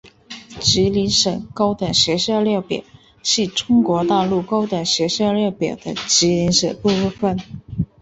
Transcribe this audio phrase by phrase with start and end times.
[0.59, 2.83] 吉林省高等学校列表
[3.21, 7.37] 是中国大陆高等学校列表的吉林省部分。